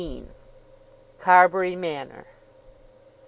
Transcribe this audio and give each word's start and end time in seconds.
CARBURY 1.19 1.75
MANOR. 1.75 2.25